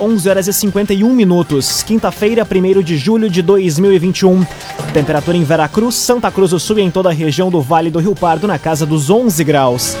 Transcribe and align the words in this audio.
11 0.00 0.28
horas 0.28 0.48
e 0.48 0.52
51 0.52 1.14
minutos. 1.14 1.82
Quinta-feira, 1.82 2.44
1 2.44 2.82
de 2.82 2.96
julho 2.96 3.28
de 3.28 3.42
2021. 3.42 4.44
Temperatura 4.92 5.36
em 5.36 5.44
Veracruz, 5.44 5.94
Santa 5.94 6.30
Cruz 6.30 6.50
do 6.50 6.58
Sul 6.58 6.78
e 6.78 6.82
em 6.82 6.90
toda 6.90 7.10
a 7.10 7.12
região 7.12 7.50
do 7.50 7.60
Vale 7.60 7.90
do 7.90 7.98
Rio 7.98 8.14
Pardo 8.14 8.46
na 8.46 8.58
casa 8.58 8.86
dos 8.86 9.10
11 9.10 9.44
graus. 9.44 9.96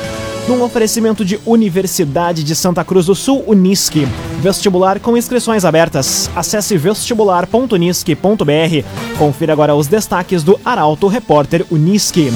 Num 0.48 0.62
oferecimento 0.62 1.24
de 1.24 1.38
Universidade 1.46 2.42
de 2.42 2.56
Santa 2.56 2.82
Cruz 2.82 3.06
do 3.06 3.14
Sul, 3.14 3.44
Unisque. 3.46 4.08
Vestibular 4.40 4.98
com 4.98 5.16
inscrições 5.16 5.64
abertas. 5.64 6.30
Acesse 6.34 6.76
vestibular.unisque.br. 6.76 9.18
Confira 9.18 9.52
agora 9.52 9.74
os 9.74 9.86
destaques 9.86 10.42
do 10.42 10.58
Arauto 10.64 11.06
Repórter 11.06 11.64
Unisque. 11.70 12.32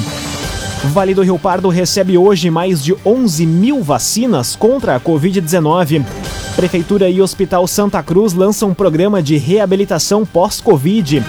Vale 0.93 1.15
do 1.15 1.23
Rio 1.23 1.39
Pardo 1.39 1.69
recebe 1.69 2.17
hoje 2.17 2.51
mais 2.51 2.85
de 2.85 2.95
11 3.05 3.47
mil 3.47 3.83
vacinas 3.83 4.55
contra 4.55 4.95
a 4.95 5.01
Covid-19. 5.01 6.05
Prefeitura 6.55 7.09
e 7.09 7.21
Hospital 7.21 7.67
Santa 7.67 8.03
Cruz 8.03 8.33
lançam 8.33 8.69
um 8.69 8.75
programa 8.75 9.23
de 9.23 9.37
reabilitação 9.37 10.25
pós-Covid. 10.25 11.23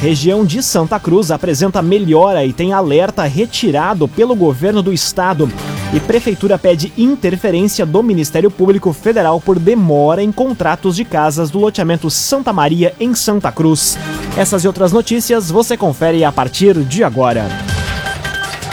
Região 0.00 0.44
de 0.44 0.62
Santa 0.62 1.00
Cruz 1.00 1.32
apresenta 1.32 1.82
melhora 1.82 2.44
e 2.44 2.52
tem 2.52 2.72
alerta 2.72 3.24
retirado 3.24 4.06
pelo 4.06 4.36
governo 4.36 4.82
do 4.82 4.92
estado. 4.92 5.50
E 5.92 5.98
Prefeitura 5.98 6.56
pede 6.56 6.92
interferência 6.96 7.84
do 7.84 8.02
Ministério 8.02 8.50
Público 8.50 8.92
Federal 8.92 9.40
por 9.40 9.58
demora 9.58 10.22
em 10.22 10.30
contratos 10.30 10.94
de 10.94 11.04
casas 11.04 11.50
do 11.50 11.58
loteamento 11.58 12.08
Santa 12.10 12.52
Maria, 12.52 12.94
em 13.00 13.14
Santa 13.14 13.50
Cruz. 13.50 13.98
Essas 14.36 14.62
e 14.62 14.68
outras 14.68 14.92
notícias 14.92 15.50
você 15.50 15.76
confere 15.76 16.24
a 16.24 16.30
partir 16.30 16.74
de 16.84 17.02
agora. 17.02 17.48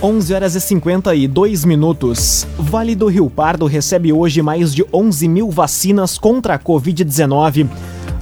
11 0.00 0.32
horas 0.32 0.54
e 0.54 0.60
52 0.60 1.64
minutos. 1.64 2.46
Vale 2.56 2.94
do 2.94 3.08
Rio 3.08 3.28
Pardo 3.28 3.66
recebe 3.66 4.12
hoje 4.12 4.40
mais 4.40 4.72
de 4.72 4.86
11 4.92 5.26
mil 5.26 5.50
vacinas 5.50 6.16
contra 6.16 6.54
a 6.54 6.58
Covid-19. 6.58 7.68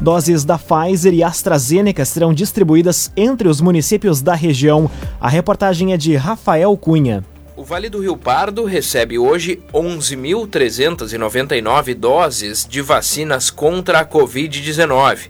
Doses 0.01 0.43
da 0.43 0.59
Pfizer 0.59 1.13
e 1.13 1.23
AstraZeneca 1.23 2.03
serão 2.07 2.33
distribuídas 2.33 3.13
entre 3.15 3.47
os 3.47 3.61
municípios 3.61 4.23
da 4.23 4.35
região. 4.35 4.91
A 5.21 5.29
reportagem 5.29 5.93
é 5.93 5.99
de 5.99 6.17
Rafael 6.17 6.75
Cunha. 6.79 7.23
O 7.55 7.63
Vale 7.63 7.91
do 7.91 8.01
Rio 8.01 8.17
Pardo 8.17 8.65
recebe 8.65 9.19
hoje 9.19 9.61
11.399 9.71 11.95
doses 11.95 12.67
de 12.67 12.81
vacinas 12.81 13.51
contra 13.51 14.01
a 14.01 14.07
Covid-19. 14.07 15.29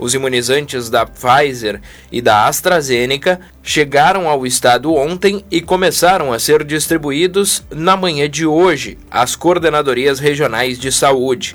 Os 0.00 0.14
imunizantes 0.14 0.88
da 0.88 1.04
Pfizer 1.04 1.82
e 2.10 2.22
da 2.22 2.46
AstraZeneca 2.46 3.38
chegaram 3.62 4.30
ao 4.30 4.46
estado 4.46 4.94
ontem 4.94 5.44
e 5.50 5.60
começaram 5.60 6.32
a 6.32 6.38
ser 6.38 6.64
distribuídos 6.64 7.62
na 7.70 7.98
manhã 7.98 8.26
de 8.28 8.46
hoje 8.46 8.96
às 9.10 9.36
coordenadorias 9.36 10.18
regionais 10.18 10.78
de 10.78 10.90
saúde. 10.90 11.54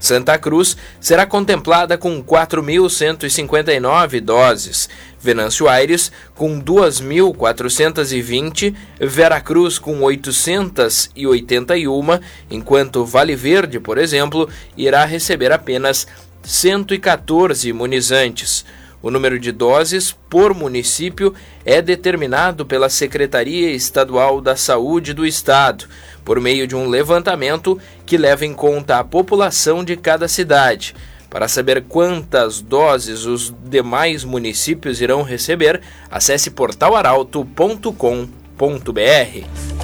Santa 0.00 0.36
Cruz 0.36 0.76
será 1.00 1.24
contemplada 1.24 1.96
com 1.96 2.20
4.159 2.22 4.20
doses, 4.20 4.88
Venâncio 5.18 5.66
Aires 5.66 6.12
com 6.34 6.60
2.420, 6.60 8.74
Veracruz 9.00 9.78
com 9.78 10.02
881, 10.02 12.20
enquanto 12.50 13.06
Vale 13.06 13.34
Verde, 13.34 13.80
por 13.80 13.96
exemplo, 13.96 14.46
irá 14.76 15.06
receber 15.06 15.52
apenas 15.52 16.06
114 16.44 17.68
imunizantes. 17.68 18.64
O 19.02 19.10
número 19.10 19.38
de 19.38 19.50
doses 19.52 20.16
por 20.30 20.54
município 20.54 21.34
é 21.64 21.82
determinado 21.82 22.64
pela 22.64 22.88
Secretaria 22.88 23.70
Estadual 23.70 24.40
da 24.40 24.56
Saúde 24.56 25.12
do 25.12 25.26
Estado, 25.26 25.86
por 26.24 26.40
meio 26.40 26.66
de 26.66 26.74
um 26.76 26.88
levantamento 26.88 27.78
que 28.06 28.16
leva 28.16 28.46
em 28.46 28.54
conta 28.54 28.98
a 28.98 29.04
população 29.04 29.84
de 29.84 29.96
cada 29.96 30.28
cidade. 30.28 30.94
Para 31.28 31.48
saber 31.48 31.84
quantas 31.88 32.60
doses 32.60 33.26
os 33.26 33.52
demais 33.64 34.22
municípios 34.24 35.00
irão 35.00 35.22
receber, 35.22 35.80
acesse 36.10 36.50
portalaralto.com.br. 36.50 38.43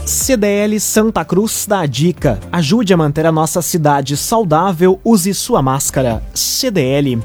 CDL 0.07 0.79
Santa 0.79 1.25
Cruz 1.25 1.67
dá 1.69 1.81
a 1.81 1.87
dica. 1.87 2.39
Ajude 2.53 2.95
a 2.95 2.97
manter 2.97 3.27
a 3.27 3.33
nossa 3.33 3.61
cidade 3.61 4.17
saudável, 4.17 5.01
use 5.05 5.35
sua 5.35 5.61
máscara. 5.61 6.23
CDL. 6.33 7.21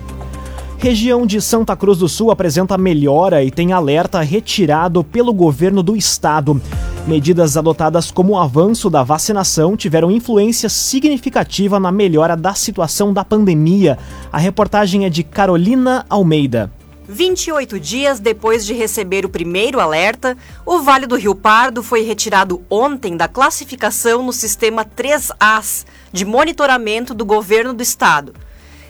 Região 0.78 1.26
de 1.26 1.42
Santa 1.42 1.76
Cruz 1.76 2.00
do 2.00 2.10
Sul 2.10 2.32
apresenta 2.32 2.78
melhora 2.78 3.44
e 3.44 3.50
tem 3.50 3.74
alerta 3.74 4.22
retirado 4.22 5.04
pelo 5.04 5.34
governo 5.34 5.82
do 5.82 5.96
estado. 5.96 6.62
Medidas 7.08 7.56
adotadas 7.56 8.12
como 8.12 8.38
avanço 8.38 8.90
da 8.90 9.04
vacinação 9.04 9.78
tiveram 9.78 10.12
influência 10.12 10.68
significativa 10.68 11.80
na 11.80 11.92
melhora 11.92 12.36
da 12.36 12.54
situação 12.54 13.14
da 13.14 13.24
pandemia. 13.24 13.98
A 14.32 14.38
reportagem 14.38 15.06
é 15.06 15.10
de 15.10 15.24
Carolina 15.24 16.06
Almeida. 16.10 16.72
28 17.08 17.80
dias 17.80 18.20
depois 18.20 18.66
de 18.66 18.74
receber 18.74 19.26
o 19.26 19.30
primeiro 19.30 19.80
alerta, 19.80 20.36
o 20.66 20.80
Vale 20.80 21.06
do 21.06 21.16
Rio 21.16 21.36
Pardo 21.36 21.84
foi 21.84 22.02
retirado 22.02 22.64
ontem 22.70 23.16
da 23.16 23.28
classificação 23.28 24.24
no 24.24 24.34
sistema 24.34 24.84
3As 24.84 25.86
de 26.12 26.26
monitoramento 26.26 27.14
do 27.14 27.24
governo 27.24 27.74
do 27.74 27.84
estado. 27.84 28.34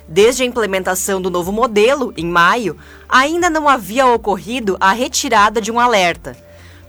Desde 0.07 0.43
a 0.43 0.45
implementação 0.45 1.21
do 1.21 1.29
novo 1.29 1.51
modelo, 1.51 2.13
em 2.15 2.25
maio, 2.25 2.77
ainda 3.09 3.49
não 3.49 3.67
havia 3.67 4.05
ocorrido 4.07 4.77
a 4.79 4.93
retirada 4.93 5.59
de 5.59 5.71
um 5.71 5.79
alerta. 5.79 6.37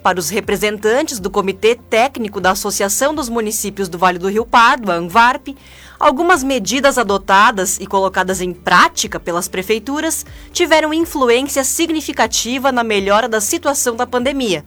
Para 0.03 0.21
os 0.21 0.29
representantes 0.29 1.19
do 1.19 1.29
Comitê 1.29 1.75
Técnico 1.75 2.41
da 2.41 2.53
Associação 2.53 3.13
dos 3.13 3.29
Municípios 3.29 3.89
do 3.89 3.99
Vale 3.99 4.21
do 4.21 4.29
Rio 4.29 4.47
Pardo, 4.47 4.93
a 4.93 4.95
ANVARP, 4.95 5.57
algumas 5.99 6.43
medidas 6.43 6.99
adotadas 6.99 7.79
e 7.81 7.87
colocadas 7.87 8.41
em 8.41 8.53
prática 8.53 9.19
pelas 9.19 9.49
prefeituras 9.49 10.25
tiveram 10.53 10.93
influência 10.93 11.65
significativa 11.65 12.71
na 12.71 12.85
melhora 12.85 13.29
da 13.29 13.41
situação 13.41 13.97
da 13.97 14.07
pandemia, 14.07 14.65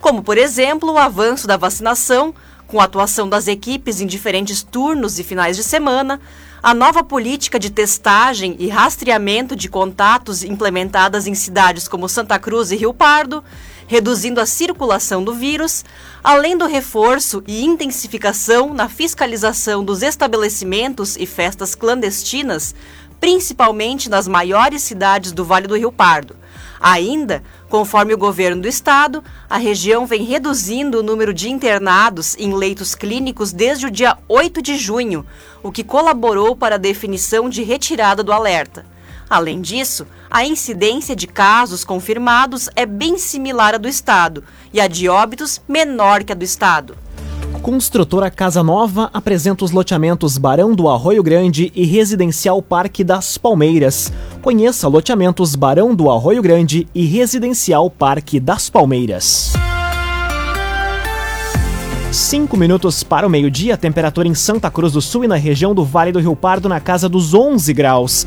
como, 0.00 0.22
por 0.22 0.38
exemplo, 0.38 0.92
o 0.92 0.98
avanço 0.98 1.46
da 1.46 1.56
vacinação, 1.56 2.34
com 2.66 2.80
a 2.80 2.84
atuação 2.84 3.28
das 3.28 3.48
equipes 3.48 4.00
em 4.00 4.06
diferentes 4.06 4.62
turnos 4.62 5.18
e 5.18 5.24
finais 5.24 5.56
de 5.56 5.64
semana, 5.64 6.20
a 6.62 6.74
nova 6.74 7.02
política 7.02 7.58
de 7.58 7.70
testagem 7.70 8.56
e 8.58 8.68
rastreamento 8.68 9.54
de 9.54 9.68
contatos 9.68 10.42
implementadas 10.42 11.26
em 11.26 11.34
cidades 11.34 11.86
como 11.88 12.08
Santa 12.08 12.38
Cruz 12.38 12.70
e 12.70 12.76
Rio 12.76 12.92
Pardo 12.92 13.42
reduzindo 13.88 14.40
a 14.40 14.46
circulação 14.46 15.24
do 15.24 15.32
vírus, 15.32 15.84
além 16.22 16.56
do 16.56 16.66
reforço 16.66 17.42
e 17.46 17.64
intensificação 17.64 18.72
na 18.72 18.88
fiscalização 18.88 19.82
dos 19.82 20.02
estabelecimentos 20.02 21.16
e 21.16 21.26
festas 21.26 21.74
clandestinas, 21.74 22.74
principalmente 23.18 24.08
nas 24.08 24.28
maiores 24.28 24.82
cidades 24.82 25.32
do 25.32 25.44
Vale 25.44 25.66
do 25.66 25.76
Rio 25.76 25.90
Pardo. 25.90 26.36
Ainda, 26.78 27.42
conforme 27.68 28.14
o 28.14 28.18
governo 28.18 28.62
do 28.62 28.68
estado, 28.68 29.24
a 29.48 29.56
região 29.56 30.06
vem 30.06 30.22
reduzindo 30.22 31.00
o 31.00 31.02
número 31.02 31.34
de 31.34 31.48
internados 31.48 32.36
em 32.38 32.54
leitos 32.54 32.94
clínicos 32.94 33.52
desde 33.52 33.86
o 33.86 33.90
dia 33.90 34.16
8 34.28 34.62
de 34.62 34.76
junho, 34.76 35.26
o 35.62 35.72
que 35.72 35.82
colaborou 35.82 36.54
para 36.54 36.76
a 36.76 36.78
definição 36.78 37.48
de 37.48 37.62
retirada 37.64 38.22
do 38.22 38.32
alerta. 38.32 38.86
Além 39.28 39.60
disso, 39.60 40.06
a 40.30 40.44
incidência 40.44 41.14
de 41.14 41.26
casos 41.26 41.84
confirmados 41.84 42.68
é 42.74 42.86
bem 42.86 43.18
similar 43.18 43.74
à 43.74 43.78
do 43.78 43.88
estado 43.88 44.42
e 44.72 44.80
a 44.80 44.88
de 44.88 45.08
óbitos 45.08 45.60
menor 45.68 46.24
que 46.24 46.32
a 46.32 46.34
do 46.34 46.44
estado. 46.44 46.96
Construtora 47.68 48.30
Casa 48.30 48.62
Nova 48.62 49.10
apresenta 49.12 49.62
os 49.62 49.72
loteamentos 49.72 50.38
Barão 50.38 50.74
do 50.74 50.88
Arroio 50.88 51.22
Grande 51.22 51.70
e 51.74 51.84
Residencial 51.84 52.62
Parque 52.62 53.04
das 53.04 53.36
Palmeiras. 53.36 54.10
Conheça 54.40 54.88
loteamentos 54.88 55.54
Barão 55.54 55.94
do 55.94 56.10
Arroio 56.10 56.40
Grande 56.40 56.88
e 56.94 57.04
Residencial 57.04 57.90
Parque 57.90 58.40
das 58.40 58.70
Palmeiras. 58.70 59.52
Cinco 62.10 62.56
minutos 62.56 63.02
para 63.02 63.26
o 63.26 63.30
meio-dia, 63.30 63.76
temperatura 63.76 64.26
em 64.26 64.34
Santa 64.34 64.70
Cruz 64.70 64.94
do 64.94 65.02
Sul 65.02 65.24
e 65.24 65.28
na 65.28 65.36
região 65.36 65.74
do 65.74 65.84
Vale 65.84 66.10
do 66.10 66.20
Rio 66.20 66.34
Pardo 66.34 66.70
na 66.70 66.80
casa 66.80 67.06
dos 67.06 67.34
11 67.34 67.74
graus. 67.74 68.26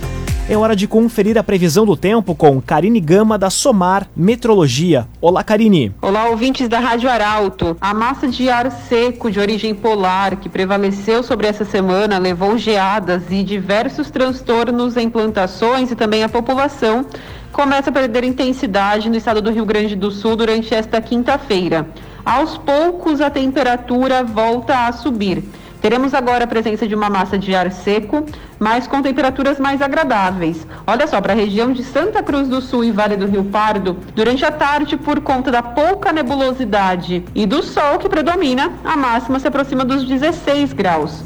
É 0.52 0.58
hora 0.58 0.76
de 0.76 0.86
conferir 0.86 1.38
a 1.38 1.44
previsão 1.44 1.86
do 1.86 1.96
tempo 1.96 2.36
com 2.36 2.62
Karine 2.62 3.00
Gama 3.00 3.38
da 3.38 3.50
Somar 3.50 4.10
Metrologia. 4.14 5.08
Olá, 5.22 5.46
Karine. 5.46 5.96
Olá, 6.02 6.26
ouvintes 6.26 6.68
da 6.68 6.78
Rádio 6.78 7.10
Arauto. 7.10 7.78
A 7.80 7.94
massa 7.94 8.28
de 8.28 8.50
ar 8.50 8.70
seco 8.70 9.32
de 9.32 9.40
origem 9.40 9.74
polar 9.74 10.36
que 10.36 10.50
prevaleceu 10.50 11.24
sobre 11.24 11.48
essa 11.48 11.64
semana 11.64 12.18
levou 12.18 12.58
geadas 12.58 13.24
e 13.30 13.44
diversos 13.44 14.12
transtornos 14.12 14.98
em 14.98 15.10
plantações 15.10 15.90
e 15.90 15.96
também 15.96 16.22
a 16.22 16.28
população 16.28 17.06
começa 17.54 17.90
a 17.90 17.94
perder 17.94 18.26
intensidade 18.26 19.10
no 19.10 19.16
estado 19.16 19.42
do 19.42 19.52
Rio 19.52 19.66
Grande 19.66 19.96
do 19.96 20.12
Sul 20.12 20.36
durante 20.36 20.76
esta 20.76 21.00
quinta-feira. 21.02 21.88
Aos 22.26 22.58
poucos 22.58 23.22
a 23.22 23.30
temperatura 23.30 24.22
volta 24.22 24.86
a 24.86 24.92
subir. 24.92 25.46
Teremos 25.82 26.14
agora 26.14 26.44
a 26.44 26.48
presença 26.48 26.88
de 26.88 26.94
uma 26.94 27.10
massa 27.10 27.40
de 27.40 27.56
ar 27.56 27.72
seco, 27.72 28.24
mas 28.60 28.86
com 28.86 29.02
temperaturas 29.02 29.60
mais 29.60 29.82
agradáveis. 29.82 30.68
Olha 30.86 31.08
só, 31.08 31.20
para 31.20 31.34
a 31.34 31.36
região 31.36 31.74
de 31.74 31.84
Santa 31.84 32.22
Cruz 32.22 32.48
do 32.48 32.62
Sul 32.62 32.84
e 32.84 32.92
Vale 32.92 33.18
do 33.18 33.26
Rio 33.26 33.44
Pardo, 33.46 33.98
durante 34.14 34.46
a 34.46 34.52
tarde, 34.52 34.96
por 34.96 35.20
conta 35.22 35.50
da 35.50 35.64
pouca 35.64 36.14
nebulosidade 36.14 37.26
e 37.34 37.48
do 37.48 37.64
sol 37.64 37.98
que 37.98 38.08
predomina, 38.08 38.72
a 38.86 38.96
máxima 38.96 39.40
se 39.40 39.48
aproxima 39.48 39.84
dos 39.84 40.04
16 40.04 40.72
graus. 40.72 41.24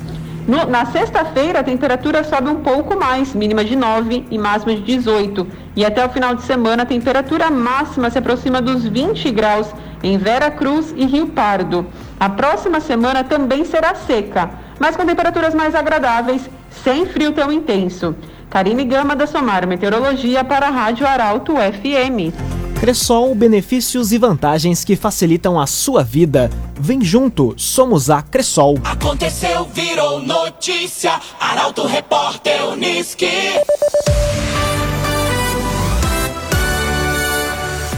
No, 0.47 0.63
na 0.67 0.85
sexta-feira, 0.85 1.59
a 1.59 1.63
temperatura 1.63 2.23
sobe 2.23 2.49
um 2.49 2.61
pouco 2.61 2.95
mais, 2.95 3.33
mínima 3.33 3.65
de 3.65 3.75
9 3.75 4.27
e 4.29 4.37
máxima 4.37 4.75
de 4.75 4.81
18. 4.83 5.47
E 5.75 5.83
até 5.83 6.05
o 6.05 6.09
final 6.09 6.35
de 6.35 6.43
semana, 6.43 6.83
a 6.83 6.85
temperatura 6.85 7.49
máxima 7.49 8.09
se 8.09 8.19
aproxima 8.19 8.61
dos 8.61 8.85
20 8.85 9.31
graus 9.31 9.73
em 10.05 10.17
Vera 10.17 10.51
Cruz 10.51 10.93
e 10.95 11.05
Rio 11.05 11.27
Pardo. 11.27 11.85
A 12.19 12.29
próxima 12.29 12.79
semana 12.79 13.23
também 13.23 13.65
será 13.65 13.95
seca, 13.95 14.51
mas 14.79 14.95
com 14.95 15.05
temperaturas 15.05 15.53
mais 15.53 15.73
agradáveis, 15.73 16.49
sem 16.83 17.05
frio 17.05 17.31
tão 17.31 17.51
intenso. 17.51 18.15
Karine 18.49 18.85
Gama 18.85 19.15
da 19.15 19.25
Somar 19.25 19.67
Meteorologia 19.67 20.43
para 20.43 20.67
a 20.67 20.71
Rádio 20.71 21.07
Arauto 21.07 21.55
FM. 21.55 22.33
Cressol, 22.79 23.33
benefícios 23.33 24.11
e 24.11 24.17
vantagens 24.17 24.83
que 24.83 24.95
facilitam 24.95 25.59
a 25.59 25.65
sua 25.65 26.03
vida. 26.03 26.51
Vem 26.79 27.01
junto, 27.01 27.53
somos 27.57 28.09
a 28.09 28.21
Cressol. 28.21 28.77
Aconteceu, 28.83 29.65
virou 29.73 30.21
notícia. 30.21 31.19
Arauto 31.39 31.87
Repórter 31.87 32.63
Uniski. 32.69 33.25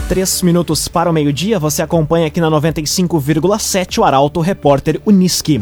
Três 0.08 0.40
minutos 0.40 0.88
para 0.88 1.10
o 1.10 1.12
meio-dia, 1.12 1.58
você 1.58 1.82
acompanha 1.82 2.28
aqui 2.28 2.40
na 2.40 2.50
95,7 2.50 3.98
o 3.98 4.04
Arauto 4.04 4.40
Repórter 4.40 4.98
Uniski. 5.04 5.60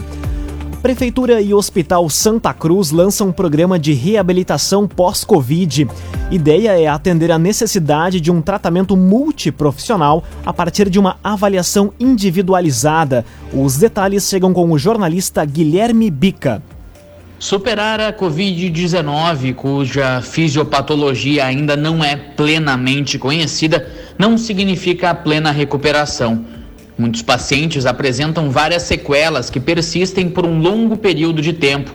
Prefeitura 0.80 1.40
e 1.40 1.52
Hospital 1.52 2.08
Santa 2.08 2.54
Cruz 2.54 2.92
lançam 2.92 3.26
um 3.26 3.32
programa 3.32 3.76
de 3.76 3.92
reabilitação 3.92 4.86
pós-Covid. 4.86 5.88
Ideia 6.30 6.80
é 6.80 6.86
atender 6.86 7.32
a 7.32 7.40
necessidade 7.40 8.20
de 8.20 8.30
um 8.30 8.40
tratamento 8.40 8.96
multiprofissional 8.96 10.22
a 10.44 10.52
partir 10.52 10.88
de 10.88 11.00
uma 11.00 11.18
avaliação 11.24 11.92
individualizada. 11.98 13.24
Os 13.52 13.76
detalhes 13.76 14.28
chegam 14.28 14.52
com 14.52 14.70
o 14.70 14.78
jornalista 14.78 15.44
Guilherme 15.44 16.08
Bica. 16.08 16.62
Superar 17.38 18.00
a 18.00 18.14
Covid-19, 18.14 19.54
cuja 19.54 20.22
fisiopatologia 20.22 21.44
ainda 21.44 21.76
não 21.76 22.02
é 22.02 22.16
plenamente 22.16 23.18
conhecida, 23.18 23.86
não 24.18 24.38
significa 24.38 25.10
a 25.10 25.14
plena 25.14 25.50
recuperação. 25.50 26.46
Muitos 26.96 27.20
pacientes 27.20 27.84
apresentam 27.84 28.50
várias 28.50 28.84
sequelas 28.84 29.50
que 29.50 29.60
persistem 29.60 30.30
por 30.30 30.46
um 30.46 30.58
longo 30.58 30.96
período 30.96 31.42
de 31.42 31.52
tempo. 31.52 31.90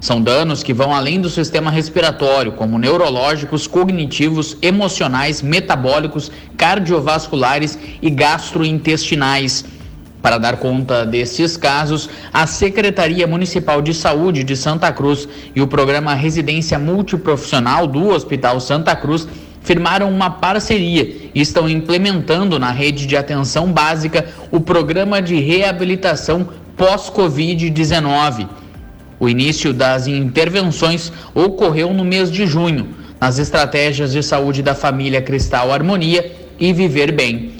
São 0.00 0.20
danos 0.20 0.64
que 0.64 0.74
vão 0.74 0.92
além 0.92 1.20
do 1.20 1.30
sistema 1.30 1.70
respiratório, 1.70 2.50
como 2.50 2.76
neurológicos, 2.76 3.68
cognitivos, 3.68 4.56
emocionais, 4.60 5.40
metabólicos, 5.40 6.32
cardiovasculares 6.56 7.78
e 8.02 8.10
gastrointestinais. 8.10 9.64
Para 10.22 10.36
dar 10.36 10.58
conta 10.58 11.06
desses 11.06 11.56
casos, 11.56 12.10
a 12.32 12.46
Secretaria 12.46 13.26
Municipal 13.26 13.80
de 13.80 13.94
Saúde 13.94 14.44
de 14.44 14.54
Santa 14.54 14.92
Cruz 14.92 15.26
e 15.54 15.62
o 15.62 15.66
programa 15.66 16.14
Residência 16.14 16.78
Multiprofissional 16.78 17.86
do 17.86 18.08
Hospital 18.08 18.60
Santa 18.60 18.94
Cruz 18.94 19.26
firmaram 19.62 20.10
uma 20.10 20.30
parceria 20.30 21.30
e 21.34 21.40
estão 21.40 21.68
implementando 21.68 22.58
na 22.58 22.70
rede 22.70 23.06
de 23.06 23.16
atenção 23.16 23.72
básica 23.72 24.26
o 24.50 24.60
programa 24.60 25.22
de 25.22 25.40
reabilitação 25.40 26.48
pós-Covid-19. 26.76 28.48
O 29.18 29.28
início 29.28 29.72
das 29.72 30.06
intervenções 30.06 31.12
ocorreu 31.34 31.92
no 31.92 32.04
mês 32.04 32.30
de 32.30 32.46
junho, 32.46 32.88
nas 33.20 33.38
estratégias 33.38 34.12
de 34.12 34.22
saúde 34.22 34.62
da 34.62 34.74
família 34.74 35.20
Cristal 35.20 35.72
Harmonia 35.72 36.32
e 36.58 36.72
Viver 36.72 37.12
Bem. 37.12 37.59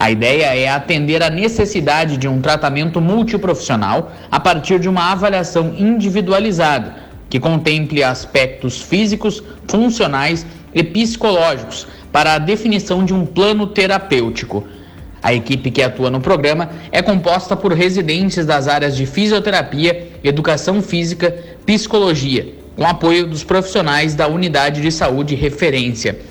A 0.00 0.10
ideia 0.10 0.56
é 0.56 0.66
atender 0.66 1.22
a 1.22 1.28
necessidade 1.28 2.16
de 2.16 2.26
um 2.26 2.40
tratamento 2.40 3.02
multiprofissional 3.02 4.10
a 4.30 4.40
partir 4.40 4.80
de 4.80 4.88
uma 4.88 5.12
avaliação 5.12 5.74
individualizada, 5.76 6.96
que 7.28 7.38
contemple 7.38 8.02
aspectos 8.02 8.80
físicos, 8.80 9.42
funcionais 9.68 10.46
e 10.74 10.82
psicológicos 10.82 11.86
para 12.10 12.32
a 12.32 12.38
definição 12.38 13.04
de 13.04 13.12
um 13.12 13.26
plano 13.26 13.66
terapêutico. 13.66 14.66
A 15.22 15.34
equipe 15.34 15.70
que 15.70 15.82
atua 15.82 16.08
no 16.08 16.22
programa 16.22 16.70
é 16.90 17.02
composta 17.02 17.54
por 17.54 17.74
residentes 17.74 18.46
das 18.46 18.68
áreas 18.68 18.96
de 18.96 19.04
fisioterapia, 19.04 20.12
educação 20.24 20.80
física, 20.80 21.36
psicologia, 21.66 22.54
com 22.74 22.86
apoio 22.86 23.26
dos 23.26 23.44
profissionais 23.44 24.14
da 24.14 24.26
unidade 24.26 24.80
de 24.80 24.90
saúde 24.90 25.34
referência. 25.34 26.29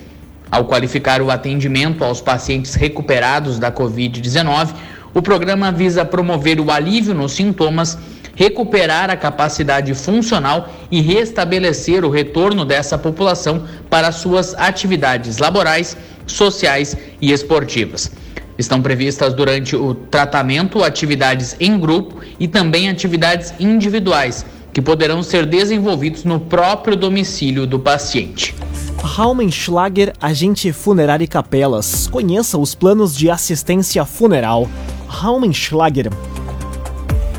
Ao 0.51 0.65
qualificar 0.65 1.21
o 1.21 1.29
atendimento 1.29 2.03
aos 2.03 2.21
pacientes 2.21 2.73
recuperados 2.75 3.59
da 3.59 3.71
Covid-19, 3.71 4.69
o 5.13 5.21
programa 5.21 5.71
visa 5.71 6.05
promover 6.05 6.59
o 6.59 6.71
alívio 6.71 7.13
nos 7.13 7.33
sintomas 7.33 7.97
recuperar 8.39 9.09
a 9.09 9.17
capacidade 9.17 9.93
funcional 9.93 10.69
e 10.89 11.01
restabelecer 11.01 12.05
o 12.05 12.09
retorno 12.09 12.63
dessa 12.63 12.97
população 12.97 13.65
para 13.89 14.13
suas 14.13 14.53
atividades 14.53 15.39
laborais, 15.39 15.97
sociais 16.25 16.95
e 17.19 17.33
esportivas. 17.33 18.09
Estão 18.57 18.81
previstas 18.81 19.33
durante 19.33 19.75
o 19.75 19.93
tratamento 19.93 20.81
atividades 20.81 21.57
em 21.59 21.77
grupo 21.77 22.21
e 22.39 22.47
também 22.47 22.87
atividades 22.87 23.53
individuais, 23.59 24.45
que 24.71 24.81
poderão 24.81 25.21
ser 25.21 25.45
desenvolvidos 25.45 26.23
no 26.23 26.39
próprio 26.39 26.95
domicílio 26.95 27.67
do 27.67 27.77
paciente. 27.77 28.55
Raumenschlager, 29.01 30.13
agente 30.21 30.71
funerário 30.73 31.23
e 31.23 31.27
capelas. 31.27 32.07
Conheça 32.07 32.57
os 32.57 32.75
planos 32.75 33.15
de 33.15 33.29
assistência 33.29 34.03
funeral. 34.05 34.67
Raumenschlager 35.07 36.09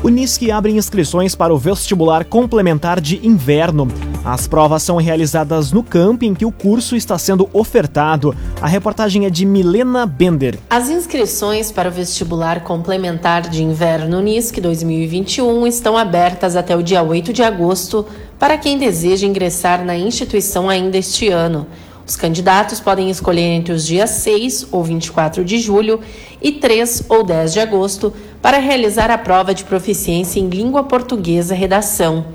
Unisque 0.03 0.49
abre 0.49 0.71
inscrições 0.71 1.35
para 1.35 1.53
o 1.53 1.59
vestibular 1.59 2.25
complementar 2.25 2.99
de 2.99 3.23
inverno. 3.23 3.87
As 4.25 4.47
provas 4.47 4.81
são 4.81 4.97
realizadas 4.97 5.71
no 5.71 5.83
camping 5.83 6.29
em 6.29 6.33
que 6.33 6.43
o 6.43 6.51
curso 6.51 6.95
está 6.95 7.19
sendo 7.19 7.47
ofertado. 7.53 8.35
A 8.59 8.67
reportagem 8.67 9.27
é 9.27 9.29
de 9.29 9.45
Milena 9.45 10.07
Bender. 10.07 10.57
As 10.71 10.89
inscrições 10.89 11.71
para 11.71 11.89
o 11.89 11.91
vestibular 11.91 12.63
complementar 12.63 13.47
de 13.47 13.63
inverno 13.63 14.17
Unisque 14.17 14.59
2021 14.59 15.67
estão 15.67 15.95
abertas 15.95 16.55
até 16.55 16.75
o 16.75 16.81
dia 16.81 17.03
8 17.03 17.31
de 17.31 17.43
agosto 17.43 18.03
para 18.39 18.57
quem 18.57 18.79
deseja 18.79 19.27
ingressar 19.27 19.85
na 19.85 19.95
instituição 19.95 20.67
ainda 20.67 20.97
este 20.97 21.29
ano. 21.29 21.67
Os 22.11 22.17
candidatos 22.17 22.81
podem 22.81 23.09
escolher 23.09 23.53
entre 23.53 23.73
os 23.73 23.85
dias 23.85 24.09
6 24.09 24.67
ou 24.69 24.83
24 24.83 25.45
de 25.45 25.59
julho 25.59 26.01
e 26.41 26.51
3 26.51 27.05
ou 27.07 27.23
10 27.23 27.53
de 27.53 27.61
agosto 27.61 28.13
para 28.41 28.57
realizar 28.57 29.09
a 29.09 29.17
prova 29.17 29.53
de 29.53 29.63
proficiência 29.63 30.37
em 30.37 30.49
língua 30.49 30.83
portuguesa 30.83 31.55
redação. 31.55 32.25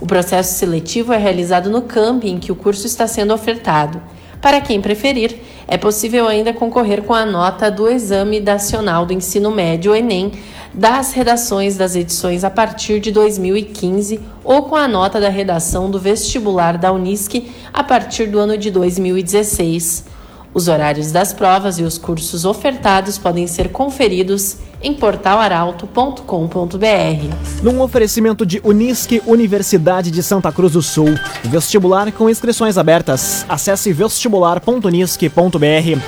O 0.00 0.06
processo 0.06 0.58
seletivo 0.58 1.12
é 1.12 1.18
realizado 1.18 1.68
no 1.68 1.82
camping 1.82 2.36
em 2.36 2.38
que 2.38 2.50
o 2.50 2.56
curso 2.56 2.86
está 2.86 3.06
sendo 3.06 3.34
ofertado. 3.34 4.00
Para 4.40 4.58
quem 4.58 4.80
preferir, 4.80 5.38
é 5.68 5.76
possível 5.76 6.28
ainda 6.28 6.52
concorrer 6.52 7.02
com 7.02 7.12
a 7.12 7.26
nota 7.26 7.70
do 7.70 7.88
Exame 7.88 8.40
Nacional 8.40 9.04
do 9.04 9.12
Ensino 9.12 9.50
Médio, 9.50 9.94
Enem, 9.94 10.32
das 10.72 11.12
redações 11.12 11.76
das 11.76 11.96
edições 11.96 12.44
a 12.44 12.50
partir 12.50 13.00
de 13.00 13.10
2015 13.10 14.20
ou 14.44 14.64
com 14.64 14.76
a 14.76 14.86
nota 14.86 15.20
da 15.20 15.28
redação 15.28 15.90
do 15.90 15.98
vestibular 15.98 16.78
da 16.78 16.92
Unisc 16.92 17.50
a 17.72 17.82
partir 17.82 18.26
do 18.26 18.38
ano 18.38 18.56
de 18.56 18.70
2016. 18.70 20.15
Os 20.56 20.66
horários 20.68 21.12
das 21.12 21.34
provas 21.34 21.78
e 21.78 21.82
os 21.82 21.98
cursos 21.98 22.46
ofertados 22.46 23.18
podem 23.18 23.46
ser 23.46 23.68
conferidos 23.68 24.56
em 24.82 24.94
portalaralto.com.br. 24.94 27.62
Num 27.62 27.82
oferecimento 27.82 28.46
de 28.46 28.58
Unisque 28.64 29.20
Universidade 29.26 30.10
de 30.10 30.22
Santa 30.22 30.50
Cruz 30.50 30.72
do 30.72 30.80
Sul, 30.80 31.14
vestibular 31.44 32.10
com 32.10 32.30
inscrições 32.30 32.78
abertas. 32.78 33.44
Acesse 33.46 33.92
vestibular.unisque.br. 33.92 36.00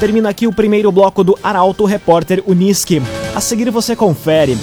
Termina 0.00 0.30
aqui 0.30 0.46
o 0.46 0.54
primeiro 0.54 0.90
bloco 0.90 1.22
do 1.22 1.38
Arauto 1.42 1.84
Repórter 1.84 2.42
Unisque. 2.46 3.02
A 3.34 3.42
seguir 3.42 3.68
você 3.68 3.94
confere. 3.94 4.56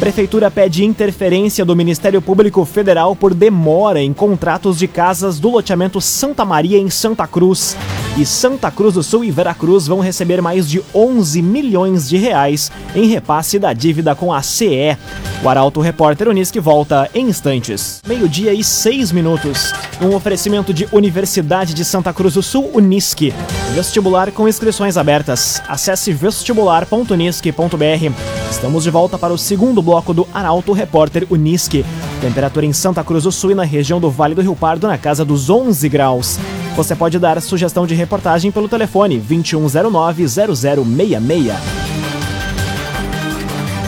Prefeitura 0.00 0.50
pede 0.50 0.84
interferência 0.84 1.64
do 1.64 1.76
Ministério 1.76 2.20
Público 2.20 2.64
Federal 2.64 3.14
por 3.14 3.32
demora 3.32 4.00
em 4.00 4.12
contratos 4.12 4.76
de 4.76 4.88
casas 4.88 5.38
do 5.38 5.50
loteamento 5.50 6.00
Santa 6.00 6.44
Maria 6.44 6.78
em 6.78 6.90
Santa 6.90 7.28
Cruz. 7.28 7.76
E 8.14 8.26
Santa 8.26 8.70
Cruz 8.70 8.92
do 8.94 9.02
Sul 9.02 9.24
e 9.24 9.30
Veracruz 9.30 9.86
vão 9.86 10.00
receber 10.00 10.42
mais 10.42 10.68
de 10.68 10.82
11 10.94 11.40
milhões 11.40 12.10
de 12.10 12.18
reais 12.18 12.70
em 12.94 13.06
repasse 13.06 13.58
da 13.58 13.72
dívida 13.72 14.14
com 14.14 14.30
a 14.30 14.42
CE. 14.42 14.98
O 15.42 15.48
Arauto 15.48 15.80
Repórter 15.80 16.28
Unisque 16.28 16.60
volta 16.60 17.08
em 17.14 17.30
instantes. 17.30 18.02
Meio-dia 18.06 18.52
e 18.52 18.62
seis 18.62 19.10
minutos. 19.10 19.72
Um 20.00 20.14
oferecimento 20.14 20.74
de 20.74 20.86
Universidade 20.92 21.72
de 21.72 21.86
Santa 21.86 22.12
Cruz 22.12 22.34
do 22.34 22.42
Sul, 22.42 22.70
Unisque. 22.74 23.32
Vestibular 23.74 24.30
com 24.30 24.46
inscrições 24.46 24.98
abertas. 24.98 25.62
Acesse 25.66 26.12
vestibular.unisque.br. 26.12 28.50
Estamos 28.50 28.84
de 28.84 28.90
volta 28.90 29.18
para 29.18 29.32
o 29.32 29.38
segundo 29.38 29.80
bloco 29.80 30.12
do 30.12 30.28
Arauto 30.34 30.72
Repórter 30.72 31.26
Unisque. 31.30 31.82
Temperatura 32.22 32.64
em 32.64 32.72
Santa 32.72 33.02
Cruz 33.02 33.24
do 33.24 33.32
Sul 33.32 33.50
e 33.50 33.54
na 33.54 33.64
região 33.64 34.00
do 34.00 34.08
Vale 34.08 34.36
do 34.36 34.40
Rio 34.40 34.54
Pardo 34.54 34.86
na 34.86 34.96
casa 34.96 35.24
dos 35.24 35.50
11 35.50 35.88
graus. 35.88 36.38
Você 36.76 36.94
pode 36.94 37.18
dar 37.18 37.42
sugestão 37.42 37.84
de 37.84 37.96
reportagem 37.96 38.52
pelo 38.52 38.68
telefone 38.68 39.20
2109-0066. 39.20 41.52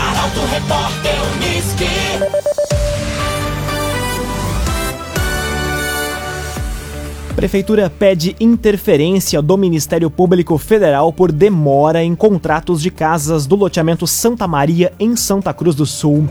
Arauto 0.01 0.41
Repórter. 0.51 1.15
Prefeitura 7.37 7.89
pede 7.91 8.35
interferência 8.41 9.43
do 9.43 9.59
Ministério 9.59 10.09
Público 10.09 10.57
Federal 10.57 11.13
por 11.13 11.31
demora 11.31 12.03
em 12.03 12.15
contratos 12.15 12.81
de 12.81 12.91
casas 12.91 13.47
do 13.47 13.55
loteamento 13.55 14.07
Santa 14.07 14.49
Maria, 14.49 14.95
em 14.99 15.15
Santa 15.15 15.53
Cruz 15.53 15.77
do 15.77 15.85
Sul. 15.85 16.27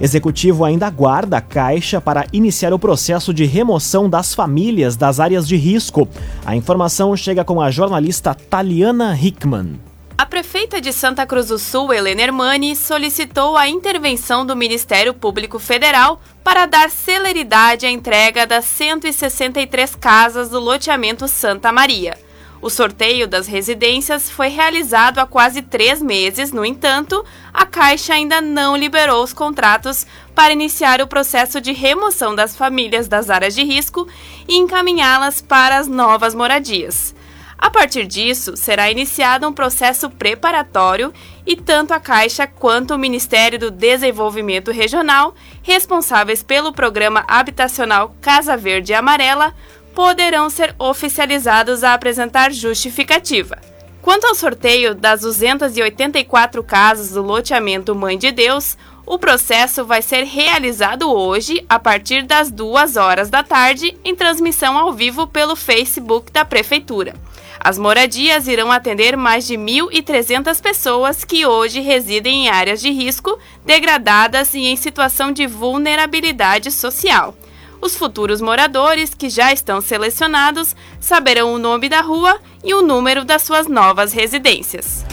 Executivo 0.00 0.64
ainda 0.64 0.86
aguarda 0.86 1.38
a 1.38 1.40
Caixa 1.40 2.00
para 2.00 2.26
iniciar 2.32 2.72
o 2.72 2.78
processo 2.78 3.34
de 3.34 3.44
remoção 3.44 4.08
das 4.08 4.34
famílias 4.34 4.96
das 4.96 5.18
áreas 5.18 5.46
de 5.46 5.56
risco. 5.56 6.08
A 6.44 6.54
informação 6.54 7.16
chega 7.16 7.44
com 7.44 7.60
a 7.60 7.70
jornalista 7.70 8.34
Taliana 8.34 9.18
Hickman. 9.20 9.80
A 10.16 10.26
prefeita 10.26 10.80
de 10.80 10.92
Santa 10.92 11.24
Cruz 11.24 11.46
do 11.46 11.58
Sul, 11.58 11.92
Helena 11.92 12.22
Hermani, 12.22 12.74
solicitou 12.74 13.56
a 13.56 13.68
intervenção 13.68 14.44
do 14.44 14.56
Ministério 14.56 15.14
Público 15.14 15.60
Federal 15.60 16.20
para 16.42 16.66
dar 16.66 16.90
celeridade 16.90 17.86
à 17.86 17.90
entrega 17.90 18.44
das 18.44 18.64
163 18.64 19.94
casas 19.94 20.48
do 20.48 20.58
loteamento 20.58 21.28
Santa 21.28 21.70
Maria. 21.70 22.18
O 22.60 22.68
sorteio 22.68 23.28
das 23.28 23.46
residências 23.46 24.28
foi 24.28 24.48
realizado 24.48 25.20
há 25.20 25.26
quase 25.26 25.62
três 25.62 26.02
meses, 26.02 26.50
no 26.50 26.64
entanto, 26.64 27.24
a 27.54 27.64
Caixa 27.64 28.14
ainda 28.14 28.40
não 28.40 28.76
liberou 28.76 29.22
os 29.22 29.32
contratos 29.32 30.04
para 30.34 30.52
iniciar 30.52 31.00
o 31.00 31.06
processo 31.06 31.60
de 31.60 31.72
remoção 31.72 32.34
das 32.34 32.56
famílias 32.56 33.06
das 33.06 33.30
áreas 33.30 33.54
de 33.54 33.62
risco 33.62 34.08
e 34.48 34.56
encaminhá-las 34.56 35.40
para 35.40 35.78
as 35.78 35.86
novas 35.86 36.34
moradias. 36.34 37.14
A 37.58 37.70
partir 37.70 38.06
disso, 38.06 38.56
será 38.56 38.88
iniciado 38.88 39.46
um 39.46 39.52
processo 39.52 40.08
preparatório 40.08 41.12
e 41.44 41.56
tanto 41.56 41.92
a 41.92 41.98
Caixa 41.98 42.46
quanto 42.46 42.94
o 42.94 42.98
Ministério 42.98 43.58
do 43.58 43.70
Desenvolvimento 43.70 44.70
Regional, 44.70 45.34
responsáveis 45.60 46.40
pelo 46.40 46.72
programa 46.72 47.24
habitacional 47.26 48.14
Casa 48.20 48.56
Verde 48.56 48.92
e 48.92 48.94
Amarela, 48.94 49.52
poderão 49.98 50.48
ser 50.48 50.76
oficializados 50.78 51.82
a 51.82 51.92
apresentar 51.92 52.52
justificativa. 52.52 53.58
Quanto 54.00 54.28
ao 54.28 54.34
sorteio 54.36 54.94
das 54.94 55.22
284 55.22 56.62
casas 56.62 57.10
do 57.10 57.20
loteamento 57.20 57.96
Mãe 57.96 58.16
de 58.16 58.30
Deus, 58.30 58.78
o 59.04 59.18
processo 59.18 59.84
vai 59.84 60.00
ser 60.00 60.22
realizado 60.22 61.12
hoje, 61.12 61.66
a 61.68 61.80
partir 61.80 62.22
das 62.22 62.48
2 62.48 62.96
horas 62.96 63.28
da 63.28 63.42
tarde, 63.42 63.98
em 64.04 64.14
transmissão 64.14 64.78
ao 64.78 64.92
vivo 64.92 65.26
pelo 65.26 65.56
Facebook 65.56 66.30
da 66.30 66.44
Prefeitura. 66.44 67.14
As 67.58 67.76
moradias 67.76 68.46
irão 68.46 68.70
atender 68.70 69.16
mais 69.16 69.48
de 69.48 69.54
1.300 69.54 70.62
pessoas 70.62 71.24
que 71.24 71.44
hoje 71.44 71.80
residem 71.80 72.46
em 72.46 72.48
áreas 72.48 72.80
de 72.80 72.92
risco, 72.92 73.36
degradadas 73.66 74.54
e 74.54 74.60
em 74.60 74.76
situação 74.76 75.32
de 75.32 75.44
vulnerabilidade 75.44 76.70
social. 76.70 77.34
Os 77.80 77.96
futuros 77.96 78.40
moradores, 78.40 79.14
que 79.14 79.30
já 79.30 79.52
estão 79.52 79.80
selecionados, 79.80 80.74
saberão 81.00 81.54
o 81.54 81.58
nome 81.58 81.88
da 81.88 82.00
rua 82.00 82.38
e 82.64 82.74
o 82.74 82.82
número 82.82 83.24
das 83.24 83.42
suas 83.42 83.68
novas 83.68 84.12
residências. 84.12 85.04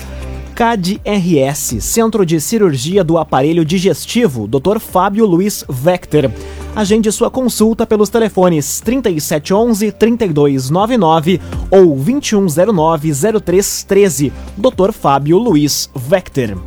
CAD-RS, 0.55 1.84
Centro 1.84 2.25
de 2.25 2.39
Cirurgia 2.39 3.03
do 3.03 3.17
Aparelho 3.17 3.65
Digestivo, 3.65 4.48
Dr. 4.48 4.79
Fábio 4.79 5.25
Luiz 5.25 5.65
Vector. 5.67 6.31
Agende 6.74 7.12
sua 7.12 7.29
consulta 7.29 7.86
pelos 7.86 8.10
telefones 8.10 8.79
3711 8.79 9.91
3299 9.91 11.41
ou 11.69 11.95
2109 11.95 13.12
0313. 13.41 14.34
Dr. 14.57 14.91
Fábio 14.93 15.38
Luiz 15.38 15.89
Vector. 15.93 16.57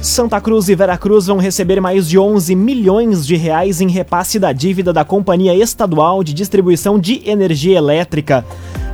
Santa 0.00 0.40
Cruz 0.40 0.68
e 0.68 0.76
Veracruz 0.76 1.26
vão 1.26 1.38
receber 1.38 1.80
mais 1.80 2.08
de 2.08 2.18
11 2.18 2.54
milhões 2.54 3.26
de 3.26 3.34
reais 3.34 3.80
em 3.80 3.88
repasse 3.88 4.38
da 4.38 4.52
dívida 4.52 4.92
da 4.92 5.04
Companhia 5.04 5.54
Estadual 5.54 6.22
de 6.22 6.32
Distribuição 6.32 7.00
de 7.00 7.28
Energia 7.28 7.76
Elétrica. 7.76 8.44